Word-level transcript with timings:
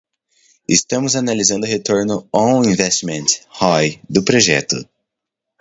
Estamos 0.77 1.13
analisando 1.21 1.65
o 1.67 1.69
retorno 1.75 2.15
on 2.45 2.55
investment 2.73 3.27
(ROI) 3.61 3.85
do 4.13 4.21
projeto. 4.29 4.77